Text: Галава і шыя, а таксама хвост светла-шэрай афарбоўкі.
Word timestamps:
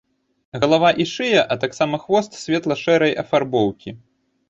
Галава 0.63 0.89
і 1.05 1.07
шыя, 1.11 1.45
а 1.55 1.59
таксама 1.65 2.01
хвост 2.07 2.41
светла-шэрай 2.43 3.17
афарбоўкі. 3.25 3.99